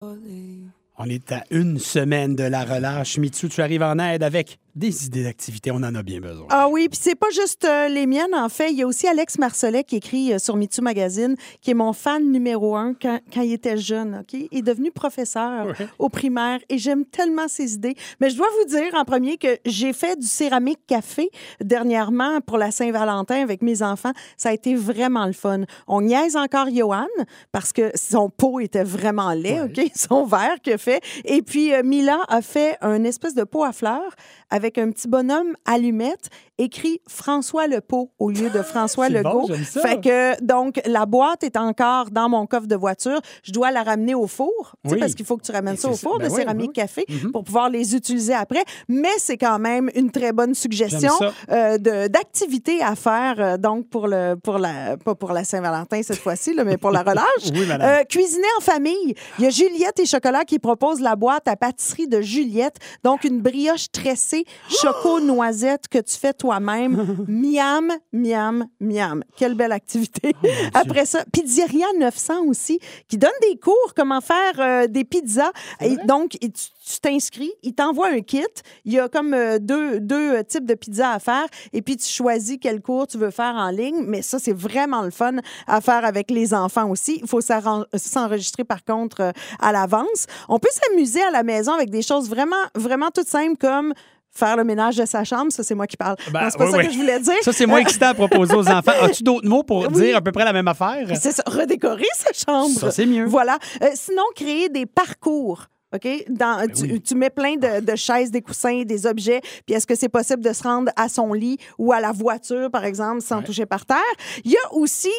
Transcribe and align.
On 0.00 1.08
est 1.08 1.32
à 1.32 1.42
une 1.50 1.80
semaine 1.80 2.36
de 2.36 2.44
la 2.44 2.64
relâche. 2.64 3.18
Mitsu, 3.18 3.48
tu 3.48 3.62
arrives 3.62 3.82
en 3.82 3.98
aide 3.98 4.22
avec 4.22 4.60
des 4.78 5.06
idées 5.06 5.24
d'activité. 5.24 5.70
On 5.70 5.76
en 5.76 5.94
a 5.94 6.02
bien 6.02 6.20
besoin. 6.20 6.46
Ah 6.50 6.68
oui, 6.68 6.88
puis 6.88 6.98
c'est 7.02 7.14
pas 7.14 7.30
juste 7.34 7.64
euh, 7.64 7.88
les 7.88 8.06
miennes, 8.06 8.34
en 8.34 8.48
fait. 8.48 8.70
Il 8.70 8.78
y 8.78 8.82
a 8.82 8.86
aussi 8.86 9.06
Alex 9.06 9.38
Marcelet 9.38 9.84
qui 9.84 9.96
écrit 9.96 10.32
euh, 10.32 10.38
sur 10.38 10.56
Mitsu 10.56 10.80
Magazine, 10.80 11.36
qui 11.60 11.70
est 11.72 11.74
mon 11.74 11.92
fan 11.92 12.30
numéro 12.30 12.76
un 12.76 12.94
quand, 12.94 13.18
quand 13.32 13.42
il 13.42 13.52
était 13.52 13.76
jeune. 13.76 14.20
OK? 14.20 14.38
Il 14.50 14.58
est 14.58 14.62
devenu 14.62 14.90
professeur 14.90 15.66
Ouais. 15.66 15.88
au 15.98 16.08
primaire 16.08 16.60
et 16.68 16.78
j'aime 16.78 17.04
tellement 17.04 17.48
ses 17.48 17.74
idées. 17.74 17.94
Mais 18.20 18.30
je 18.30 18.36
dois 18.36 18.46
vous 18.60 18.68
dire 18.76 18.94
en 18.94 19.04
premier 19.04 19.36
que 19.36 19.58
j'ai 19.66 19.92
fait 19.92 20.16
du 20.18 20.26
céramique 20.26 20.80
café 20.86 21.30
dernièrement 21.72 22.40
pour 22.40 22.58
la 22.58 22.70
Saint-Valentin 22.70 23.42
avec 23.42 23.62
mes 23.62 23.82
enfants. 23.82 24.12
Ça 24.36 24.50
a 24.50 24.52
été 24.52 24.74
vraiment 24.74 25.26
le 25.26 25.32
fun. 25.32 25.60
On 25.86 26.02
niaise 26.02 26.36
encore 26.36 26.68
Johan 26.72 27.06
parce 27.52 27.72
que 27.72 27.90
son 27.94 28.30
pot 28.30 28.60
était 28.60 28.84
vraiment 28.84 29.32
laid, 29.32 29.60
OK? 29.62 29.90
Son 29.94 30.24
verre 30.24 30.60
qu'il 30.62 30.72
a 30.74 30.78
fait. 30.78 31.02
Et 31.24 31.42
puis, 31.42 31.74
euh, 31.74 31.82
Mila 31.82 32.20
a 32.28 32.42
fait 32.42 32.76
un 32.80 33.04
espèce 33.04 33.34
de 33.34 33.44
pot 33.44 33.64
à 33.64 33.72
fleurs 33.72 34.14
avec 34.50 34.67
un 34.76 34.90
petit 34.90 35.08
bonhomme 35.08 35.54
allumette 35.64 36.28
écrit 36.58 37.00
François 37.08 37.68
le 37.68 37.80
pot 37.80 38.10
au 38.18 38.30
lieu 38.30 38.50
de 38.50 38.60
François 38.62 39.06
C'est 39.06 39.12
Legault. 39.12 39.42
bon, 39.42 39.46
j'aime 39.46 39.64
ça. 39.64 39.80
Fait 39.80 40.00
que, 40.00 40.42
donc, 40.44 40.80
la 40.86 41.06
boîte 41.06 41.44
est 41.44 41.56
encore 41.56 42.10
dans 42.10 42.28
mon 42.28 42.46
coffre 42.46 42.66
de 42.66 42.74
voiture. 42.74 43.20
Je 43.44 43.52
dois 43.52 43.70
la 43.70 43.84
ramener 43.84 44.14
au 44.16 44.26
four, 44.26 44.74
Oui. 44.84 44.98
parce 44.98 45.14
qu'il 45.14 45.24
faut 45.24 45.36
que 45.36 45.44
tu 45.44 45.52
ramènes 45.52 45.74
Et 45.74 45.78
ça 45.78 45.88
au 45.88 45.94
four 45.94 46.18
Ben 46.18 46.26
de 46.26 46.32
oui, 46.32 46.36
céramique 46.40 46.68
oui. 46.70 46.72
café 46.74 47.04
Mhm. 47.08 47.30
pour 47.30 47.44
pouvoir 47.44 47.70
les 47.70 47.94
utiliser 47.94 48.34
après. 48.34 48.64
Mais 48.88 49.08
c'est 49.18 49.38
quand 49.38 49.60
même 49.60 49.88
une 49.94 50.10
très 50.10 50.32
bonne 50.32 50.54
suggestion 50.54 51.12
euh, 51.50 51.78
d'activité 52.08 52.82
à 52.82 52.96
faire, 52.96 53.34
euh, 53.38 53.56
donc, 53.56 53.88
pour, 53.88 54.08
le, 54.08 54.34
pour 54.34 54.58
la, 54.58 54.96
pas 54.96 55.14
pour 55.14 55.32
la 55.32 55.44
Saint-Valentin 55.44 56.02
cette 56.02 56.18
fois-ci, 56.18 56.56
mais 56.66 56.76
pour 56.76 56.90
la 56.90 57.02
relâche. 57.02 57.24
Euh, 57.78 58.02
cuisiner 58.04 58.46
en 58.58 58.60
famille. 58.60 59.14
Il 59.38 59.44
y 59.44 59.46
a 59.46 59.50
Juliette 59.50 60.00
et 60.00 60.06
Chocolat 60.06 60.44
qui 60.44 60.58
propose 60.58 61.00
la 61.00 61.14
boîte 61.16 61.46
à 61.46 61.54
pâtisserie 61.56 62.08
de 62.08 62.20
Juliette. 62.20 62.76
Donc, 63.04 63.24
une 63.24 63.40
brioche 63.40 63.90
tressée, 63.92 64.44
choco-noisette 64.68 65.88
que 65.88 65.98
tu 65.98 66.16
fais 66.16 66.32
toi-même. 66.32 67.24
miam, 67.28 67.92
miam, 68.12 68.66
miam. 68.80 69.22
Quelle 69.36 69.54
belle 69.54 69.72
activité. 69.72 70.34
Oh, 70.42 70.48
Après 70.74 71.06
ça, 71.06 71.24
Pizzeria 71.32 71.86
900 71.98 72.44
aussi, 72.46 72.78
qui 73.08 73.18
donne 73.18 73.30
des 73.42 73.58
cours 73.58 73.94
comment 73.96 74.20
faire 74.20 74.54
euh, 74.58 74.86
des 74.86 75.04
pizzas. 75.04 75.52
Et 75.80 75.96
donc, 76.06 76.36
et 76.40 76.50
tu 76.50 76.68
tu 76.88 77.00
t'inscris, 77.00 77.52
il 77.62 77.74
t'envoie 77.74 78.08
un 78.08 78.20
kit. 78.20 78.44
Il 78.84 78.92
y 78.94 78.98
a 78.98 79.08
comme 79.08 79.34
euh, 79.34 79.58
deux, 79.58 80.00
deux 80.00 80.38
euh, 80.38 80.42
types 80.42 80.64
de 80.64 80.74
pizzas 80.74 81.12
à 81.12 81.18
faire. 81.18 81.46
Et 81.72 81.82
puis, 81.82 81.96
tu 81.96 82.06
choisis 82.06 82.56
quel 82.60 82.80
cours 82.80 83.06
tu 83.06 83.18
veux 83.18 83.30
faire 83.30 83.54
en 83.56 83.68
ligne. 83.68 84.04
Mais 84.06 84.22
ça, 84.22 84.38
c'est 84.38 84.56
vraiment 84.56 85.02
le 85.02 85.10
fun 85.10 85.36
à 85.66 85.80
faire 85.80 86.04
avec 86.04 86.30
les 86.30 86.54
enfants 86.54 86.88
aussi. 86.88 87.18
Il 87.22 87.28
faut 87.28 87.40
s'enregistrer, 87.40 88.64
par 88.64 88.84
contre, 88.84 89.32
à 89.60 89.72
l'avance. 89.72 90.26
On 90.48 90.58
peut 90.58 90.70
s'amuser 90.72 91.22
à 91.22 91.30
la 91.30 91.42
maison 91.42 91.72
avec 91.72 91.90
des 91.90 92.02
choses 92.02 92.30
vraiment, 92.30 92.56
vraiment 92.74 93.10
toutes 93.10 93.28
simples 93.28 93.58
comme 93.58 93.92
faire 94.32 94.56
le 94.56 94.64
ménage 94.64 94.96
de 94.96 95.04
sa 95.04 95.24
chambre. 95.24 95.50
Ça, 95.50 95.62
c'est 95.62 95.74
moi 95.74 95.86
qui 95.86 95.96
parle. 95.96 96.16
Ben, 96.32 96.42
Non, 96.44 96.48
c'est 96.50 96.58
pas 96.58 96.64
oui, 96.66 96.70
ça 96.72 96.78
oui. 96.78 96.86
que 96.86 96.92
je 96.92 96.98
voulais 96.98 97.20
dire. 97.20 97.34
Ça, 97.42 97.52
c'est 97.52 97.66
moins 97.66 97.78
excitant 97.80 98.08
à 98.08 98.14
proposer 98.14 98.54
aux 98.54 98.68
enfants. 98.68 98.92
As-tu 99.02 99.22
d'autres 99.22 99.48
mots 99.48 99.62
pour 99.62 99.80
Oui. 99.88 99.92
dire 99.92 100.16
à 100.16 100.20
peu 100.20 100.32
près 100.32 100.44
la 100.44 100.52
même 100.52 100.68
affaire? 100.68 101.08
C'est 101.20 101.32
ça, 101.32 101.42
redécorer 101.46 102.04
sa 102.14 102.32
chambre. 102.32 102.78
Ça, 102.78 102.90
c'est 102.90 103.06
mieux. 103.06 103.24
Voilà. 103.26 103.58
Euh, 103.82 103.86
sinon, 103.94 104.22
créer 104.34 104.68
des 104.68 104.86
parcours. 104.86 105.64
OK? 105.94 106.06
Dans, 106.28 106.58
Ben 106.66 106.70
tu, 106.70 107.00
tu 107.00 107.14
mets 107.14 107.30
plein 107.30 107.56
de, 107.56 107.80
de 107.80 107.96
chaises, 107.96 108.30
des 108.30 108.42
coussins, 108.42 108.82
des 108.82 109.06
objets. 109.06 109.40
Puis 109.66 109.74
est-ce 109.74 109.86
que 109.86 109.94
c'est 109.94 110.10
possible 110.10 110.42
de 110.44 110.52
se 110.52 110.62
rendre 110.62 110.92
à 110.96 111.08
son 111.08 111.32
lit 111.32 111.56
ou 111.78 111.92
à 111.92 112.00
la 112.00 112.12
voiture, 112.12 112.70
par 112.70 112.84
exemple, 112.84 113.22
sans 113.22 113.38
Ouais. 113.38 113.44
toucher 113.44 113.64
par 113.64 113.86
terre? 113.86 113.96
Il 114.44 114.50
y 114.52 114.56
a 114.56 114.74
aussi 114.74 115.10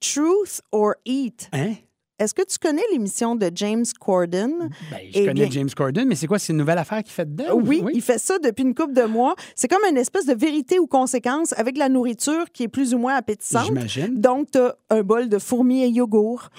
Truth 0.00 0.60
or 0.70 0.94
Eat. 1.04 1.48
Hein? 1.52 1.74
Est-ce 2.22 2.34
que 2.34 2.42
tu 2.42 2.56
connais 2.58 2.82
l'émission 2.92 3.34
de 3.34 3.50
James 3.52 3.84
Corden? 3.98 4.52
Ben, 4.92 4.98
je 5.12 5.18
Eh 5.18 5.20
connais 5.26 5.32
bien- 5.34 5.50
James 5.50 5.70
Corden, 5.76 6.06
mais 6.06 6.14
c'est 6.14 6.28
quoi? 6.28 6.38
C'est 6.38 6.52
une 6.52 6.58
nouvelle 6.60 6.78
affaire 6.78 7.02
qu'il 7.02 7.12
fait 7.12 7.28
dedans? 7.28 7.54
Oui, 7.54 7.82
il 7.92 8.00
fait 8.00 8.18
ça 8.18 8.38
depuis 8.38 8.62
une 8.62 8.76
couple 8.76 8.92
de 8.92 9.02
mois. 9.02 9.34
C'est 9.56 9.66
comme 9.66 9.82
une 9.90 9.96
espèce 9.96 10.26
de 10.26 10.34
vérité 10.34 10.78
ou 10.78 10.86
conséquence 10.86 11.52
avec 11.56 11.76
la 11.76 11.88
nourriture 11.88 12.44
qui 12.52 12.62
est 12.62 12.68
plus 12.68 12.94
ou 12.94 12.98
moins 12.98 13.16
appétissante. 13.16 13.66
J'imagine. 13.66 14.20
Donc, 14.20 14.52
tu 14.52 14.58
as 14.58 14.76
un 14.90 15.02
bol 15.02 15.28
de 15.28 15.38
fourmis 15.40 15.82
et 15.82 15.88
yogourt, 15.88 16.50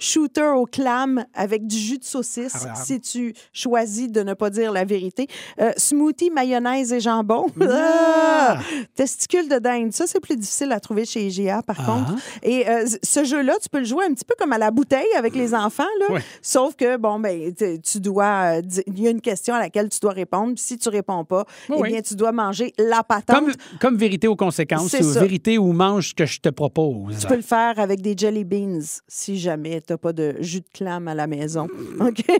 shooter 0.00 0.52
au 0.56 0.66
clam 0.66 1.24
avec 1.34 1.66
du 1.68 1.78
jus 1.78 1.98
de 1.98 2.04
saucisse, 2.04 2.64
Ah, 2.66 2.72
ah. 2.72 2.74
si 2.74 3.00
tu 3.00 3.32
choisis 3.52 4.10
de 4.10 4.22
ne 4.22 4.34
pas 4.34 4.50
dire 4.50 4.72
la 4.72 4.84
vérité, 4.84 5.28
euh, 5.60 5.70
smoothie, 5.76 6.30
mayonnaise 6.30 6.92
et 6.92 6.98
jambon, 7.00 7.46
Ah! 7.60 8.56
Ah! 8.58 8.58
testicule 8.96 9.48
de 9.48 9.58
dinde. 9.58 9.92
Ça, 9.92 10.06
c'est 10.06 10.20
plus 10.20 10.36
difficile 10.36 10.72
à 10.72 10.80
trouver 10.80 11.04
chez 11.04 11.26
IGA, 11.26 11.62
par 11.62 11.76
Ah. 11.80 11.84
contre. 11.84 12.22
Et 12.42 12.68
euh, 12.68 12.86
ce 13.02 13.24
jeu-là, 13.24 13.54
tu 13.62 13.68
peux 13.68 13.78
le 13.78 13.84
jouer 13.84 14.04
un 14.06 14.12
petit 14.14 14.24
peu 14.24 14.34
comme 14.38 14.52
à 14.52 14.58
la 14.58 14.70
bouteille 14.70 15.12
avec 15.16 15.34
les 15.36 15.54
enfants, 15.54 15.84
là. 16.00 16.14
Ouais. 16.14 16.20
Sauf 16.42 16.74
que, 16.74 16.96
bon, 16.96 17.20
ben, 17.20 17.52
tu- 17.54 18.00
dois... 18.00 18.56
euh, 18.58 18.62
Il 18.86 19.00
y 19.00 19.06
a 19.06 19.10
une 19.10 19.20
question 19.20 19.54
à 19.54 19.58
laquelle 19.58 19.88
tu 19.90 20.00
dois 20.00 20.12
répondre. 20.12 20.54
Si 20.56 20.78
tu 20.78 20.88
réponds 20.88 21.24
pas, 21.24 21.44
Oui, 21.68 21.76
eh 21.84 21.88
bien, 21.92 22.00
tu 22.00 22.14
dois 22.14 22.32
manger 22.32 22.72
la 22.78 23.02
patente. 23.02 23.36
Comme, 23.36 23.52
comme 23.80 23.96
vérité 23.96 24.26
aux 24.26 24.36
conséquences, 24.36 24.88
C'est 24.88 25.04
ou 25.04 25.10
vérité 25.12 25.58
ou 25.58 25.72
mange 25.72 26.08
ce 26.08 26.14
que 26.14 26.24
je 26.26 26.40
te 26.40 26.48
propose. 26.48 27.18
Tu 27.20 27.26
peux 27.26 27.36
le 27.36 27.42
faire 27.42 27.78
avec 27.78 28.00
des 28.00 28.14
jelly 28.16 28.44
beans 28.44 28.80
si 29.06 29.38
jamais 29.38 29.80
tu 29.90 29.94
n'as 29.94 29.98
pas 29.98 30.12
de 30.12 30.36
jus 30.38 30.60
de 30.60 30.68
clam 30.72 31.08
à 31.08 31.14
la 31.14 31.26
maison. 31.26 31.66
OK? 32.00 32.24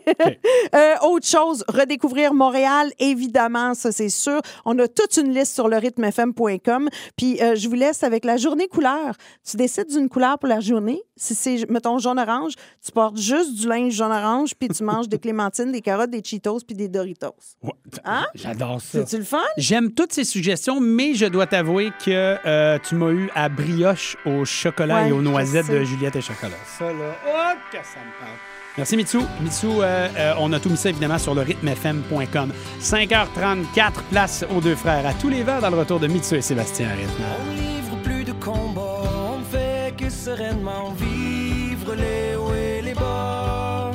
Euh, 0.74 0.94
autre 1.02 1.26
chose, 1.26 1.64
redécouvrir 1.68 2.32
Montréal, 2.32 2.92
évidemment, 2.98 3.74
ça 3.74 3.90
c'est 3.90 4.08
sûr. 4.08 4.40
On 4.64 4.78
a 4.78 4.86
toute 4.86 5.16
une 5.16 5.34
liste 5.34 5.54
sur 5.54 5.68
le 5.68 5.78
rythmefm.com. 5.78 6.88
Puis 7.16 7.40
euh, 7.42 7.56
je 7.56 7.68
vous 7.68 7.74
laisse 7.74 8.04
avec 8.04 8.24
la 8.24 8.36
journée 8.36 8.68
couleur. 8.68 9.14
Tu 9.48 9.56
décides 9.56 9.88
d'une 9.88 10.08
couleur 10.08 10.38
pour 10.38 10.48
la 10.48 10.60
journée. 10.60 11.02
Si 11.16 11.34
c'est, 11.34 11.68
mettons, 11.68 11.98
jaune-orange, 11.98 12.52
tu 12.84 12.92
portes 12.92 13.16
juste 13.16 13.54
du 13.54 13.66
linge 13.68 13.92
jaune-orange, 13.92 14.54
puis 14.58 14.68
tu 14.68 14.84
manges 14.84 15.08
des 15.08 15.18
clémentines, 15.18 15.72
des 15.72 15.80
carottes, 15.80 16.10
des 16.10 16.22
Cheetos, 16.22 16.60
puis 16.66 16.76
des 16.76 16.88
Doritos. 16.88 17.34
Ouais. 17.62 17.72
Hein? 18.04 18.26
J'adore 18.34 18.80
ça. 18.80 19.00
C'est-tu 19.00 19.18
le 19.18 19.24
fun? 19.24 19.42
J'aime 19.56 19.92
toutes 19.92 20.12
ces 20.12 20.24
suggestions, 20.24 20.80
mais 20.80 21.14
je 21.14 21.26
dois 21.26 21.46
t'avouer 21.46 21.90
que 22.04 22.36
euh, 22.46 22.78
tu 22.86 22.94
m'as 22.94 23.10
eu 23.10 23.30
à 23.34 23.48
brioche 23.48 24.16
au 24.24 24.44
chocolat 24.44 25.02
Ouais, 25.02 25.08
et 25.08 25.12
aux 25.12 25.22
noisettes 25.22 25.70
de 25.70 25.84
Juliette 25.84 26.16
et 26.16 26.20
Chocolat. 26.20 26.56
Ça, 26.78 26.92
là, 26.92 27.14
oh, 27.26 27.39
que 27.70 27.78
ça 27.78 28.00
me 28.00 28.24
parle. 28.24 28.36
Merci, 28.76 28.96
Mitsu. 28.96 29.18
Mitsu, 29.40 29.66
euh, 29.66 30.08
euh, 30.16 30.34
on 30.38 30.52
a 30.52 30.60
tout 30.60 30.70
mis 30.70 30.76
ça, 30.76 30.90
évidemment, 30.90 31.18
sur 31.18 31.34
le 31.34 31.42
rythmefm.com. 31.42 32.52
5h34, 32.80 33.92
place 34.10 34.44
aux 34.54 34.60
deux 34.60 34.76
frères. 34.76 35.06
À 35.06 35.12
tous 35.14 35.28
les 35.28 35.42
verts 35.42 35.60
dans 35.60 35.70
le 35.70 35.78
retour 35.78 35.98
de 35.98 36.06
Mitsu 36.06 36.36
et 36.36 36.42
Sébastien 36.42 36.88
rythme. 36.90 37.22
On 37.40 37.54
livre 37.54 37.96
plus 38.02 38.24
de 38.24 38.32
combats, 38.32 39.02
on 39.36 39.44
fait 39.50 39.94
que 39.96 40.08
sereinement 40.08 40.94
vivre 40.96 41.94
les 41.94 42.36
hauts 42.36 42.54
et 42.54 42.80
les 42.82 42.94
bas. 42.94 43.90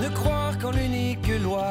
Ne 0.00 0.08
croire 0.08 0.58
qu'en 0.58 0.70
l'unique 0.70 1.28
loi 1.42 1.60